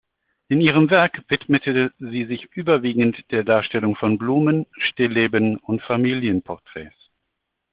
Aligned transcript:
In 0.47 0.61
ihrem 0.61 0.89
Werk 0.89 1.21
widmete 1.27 1.93
sie 1.99 2.25
sich 2.25 2.45
überwiegend 2.55 3.23
der 3.29 3.43
Darstellung 3.43 3.95
von 3.95 4.17
Blumen, 4.17 4.65
Stillleben 4.79 5.57
und 5.57 5.83
Familienporträts. 5.83 7.11